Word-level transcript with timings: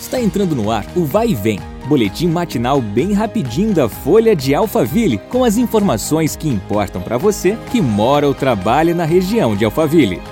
Está 0.00 0.20
entrando 0.20 0.54
no 0.54 0.70
ar 0.70 0.86
o 0.96 1.04
Vai 1.04 1.30
e 1.30 1.34
Vem, 1.34 1.58
boletim 1.88 2.28
matinal 2.28 2.80
bem 2.80 3.12
rapidinho 3.12 3.74
da 3.74 3.88
Folha 3.88 4.34
de 4.34 4.54
Alphaville, 4.54 5.18
com 5.18 5.42
as 5.42 5.56
informações 5.56 6.36
que 6.36 6.48
importam 6.48 7.02
para 7.02 7.18
você 7.18 7.58
que 7.72 7.80
mora 7.80 8.26
ou 8.26 8.32
trabalha 8.32 8.94
na 8.94 9.04
região 9.04 9.56
de 9.56 9.64
Alphaville. 9.64 10.22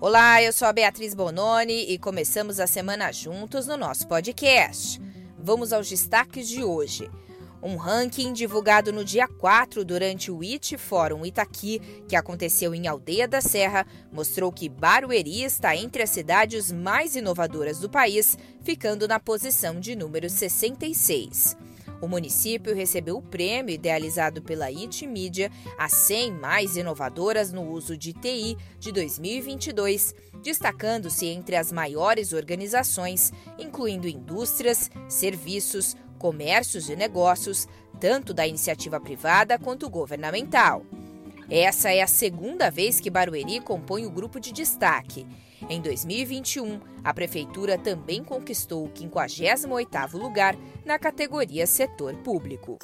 Olá, 0.00 0.40
eu 0.40 0.52
sou 0.52 0.68
a 0.68 0.72
Beatriz 0.72 1.12
Bononi 1.12 1.90
e 1.90 1.98
começamos 1.98 2.60
a 2.60 2.68
semana 2.68 3.12
juntos 3.12 3.66
no 3.66 3.76
nosso 3.76 4.06
podcast. 4.06 5.02
Vamos 5.36 5.72
aos 5.72 5.88
destaques 5.88 6.48
de 6.48 6.62
hoje. 6.62 7.10
Um 7.60 7.74
ranking 7.76 8.32
divulgado 8.32 8.92
no 8.92 9.04
dia 9.04 9.26
4 9.26 9.84
durante 9.84 10.30
o 10.30 10.42
IT 10.44 10.78
Fórum 10.78 11.26
Itaqui, 11.26 11.80
que 12.08 12.14
aconteceu 12.14 12.72
em 12.72 12.86
Aldeia 12.86 13.26
da 13.26 13.40
Serra, 13.40 13.84
mostrou 14.12 14.52
que 14.52 14.68
Barueri 14.68 15.42
está 15.42 15.74
entre 15.74 16.04
as 16.04 16.10
cidades 16.10 16.70
mais 16.70 17.16
inovadoras 17.16 17.80
do 17.80 17.90
país, 17.90 18.38
ficando 18.62 19.08
na 19.08 19.18
posição 19.18 19.80
de 19.80 19.96
número 19.96 20.30
66. 20.30 21.56
O 22.00 22.06
município 22.06 22.74
recebeu 22.74 23.16
o 23.16 23.22
prêmio 23.22 23.74
idealizado 23.74 24.40
pela 24.40 24.66
IT 24.66 25.04
Media, 25.04 25.50
as 25.76 25.92
100 25.92 26.32
mais 26.34 26.76
inovadoras 26.76 27.52
no 27.52 27.68
uso 27.68 27.96
de 27.96 28.12
TI 28.12 28.56
de 28.78 28.92
2022, 28.92 30.14
destacando-se 30.40 31.26
entre 31.26 31.56
as 31.56 31.72
maiores 31.72 32.32
organizações, 32.32 33.32
incluindo 33.58 34.06
indústrias, 34.06 34.88
serviços, 35.08 35.96
comércios 36.18 36.90
e 36.90 36.96
negócios, 36.96 37.66
tanto 37.98 38.34
da 38.34 38.46
iniciativa 38.46 39.00
privada 39.00 39.58
quanto 39.58 39.88
governamental. 39.88 40.84
Essa 41.50 41.90
é 41.90 42.02
a 42.02 42.06
segunda 42.06 42.70
vez 42.70 43.00
que 43.00 43.08
Barueri 43.08 43.60
compõe 43.60 44.04
o 44.04 44.10
grupo 44.10 44.38
de 44.38 44.52
destaque. 44.52 45.26
Em 45.68 45.80
2021, 45.80 46.78
a 47.02 47.14
prefeitura 47.14 47.78
também 47.78 48.22
conquistou 48.22 48.84
o 48.84 48.90
58º 48.90 50.12
lugar 50.14 50.56
na 50.84 50.98
categoria 50.98 51.66
Setor 51.66 52.14
Público. 52.16 52.78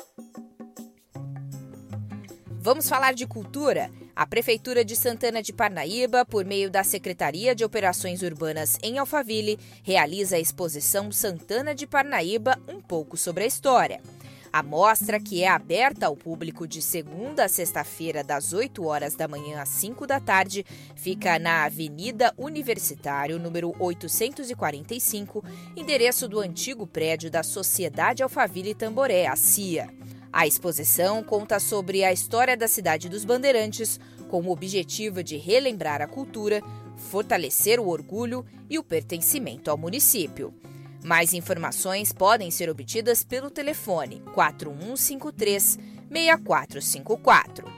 Vamos 2.51 2.89
falar 2.89 3.13
de 3.13 3.27
cultura? 3.27 3.91
A 4.17 4.25
Prefeitura 4.25 4.85
de 4.85 4.95
Santana 4.95 5.43
de 5.43 5.53
Parnaíba, 5.53 6.25
por 6.25 6.45
meio 6.45 6.71
da 6.71 6.85
Secretaria 6.85 7.53
de 7.53 7.65
Operações 7.65 8.23
Urbanas 8.23 8.79
em 8.81 8.97
Alphaville, 8.97 9.59
realiza 9.83 10.37
a 10.37 10.41
exposição 10.41 11.11
Santana 11.11 11.75
de 11.75 11.85
Parnaíba 11.85 12.57
Um 12.69 12.81
pouco 12.81 13.17
sobre 13.17 13.43
a 13.43 13.47
história. 13.47 14.01
A 14.53 14.63
mostra, 14.63 15.19
que 15.19 15.43
é 15.43 15.49
aberta 15.49 16.07
ao 16.07 16.17
público 16.17 16.65
de 16.65 16.81
segunda 16.81 17.47
a 17.47 17.49
sexta-feira, 17.49 18.23
das 18.23 18.53
8 18.53 18.85
horas 18.85 19.17
da 19.17 19.27
manhã 19.27 19.61
às 19.61 19.69
5 19.71 20.07
da 20.07 20.21
tarde, 20.21 20.65
fica 20.95 21.37
na 21.41 21.65
Avenida 21.65 22.33
Universitário, 22.39 23.37
número 23.37 23.75
845, 23.81 25.45
endereço 25.75 26.29
do 26.29 26.39
antigo 26.39 26.87
prédio 26.87 27.33
da 27.33 27.43
Sociedade 27.43 28.23
Alphaville 28.23 28.77
Tamboré, 28.77 29.27
a 29.27 29.35
CIA. 29.35 29.91
A 30.35 30.49
exposição 30.49 31.23
conta 31.23 31.61
sobre 31.61 32.03
a 32.03 32.13
história 32.13 32.57
da 32.57 32.67
cidade 32.67 33.09
dos 33.09 33.25
Bandeirantes, 33.25 34.01
com 34.29 34.43
o 34.43 34.51
objetivo 34.51 35.23
de 35.23 35.37
relembrar 35.37 36.03
a 36.03 36.09
cultura, 36.09 36.61
fortalecer 36.97 37.79
o 37.79 37.87
orgulho 37.87 38.45
e 38.69 38.77
o 38.77 38.83
pertencimento 38.83 39.71
ao 39.71 39.79
município. 39.79 40.53
Mais 41.05 41.33
informações 41.35 42.13
podem 42.13 42.51
ser 42.51 42.69
obtidas 42.69 43.23
pelo 43.23 43.49
telefone 43.49 44.25
4153 44.35 45.79
6454. 46.11 47.73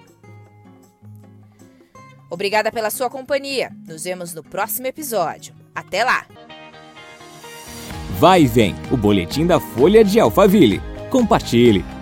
Obrigada 2.31 2.73
pela 2.73 2.89
sua 2.89 3.11
companhia. 3.11 3.71
Nos 3.87 4.05
vemos 4.05 4.33
no 4.33 4.43
próximo 4.43 4.87
episódio. 4.87 5.55
Até 5.75 6.03
lá! 6.05 6.27
Vai 8.19 8.45
e 8.45 8.47
vem 8.47 8.75
o 8.91 8.97
boletim 8.97 9.47
da 9.47 9.61
Folha 9.61 10.03
de 10.03 10.19
Alphaville. 10.19 10.81
Compartilhe. 11.11 11.96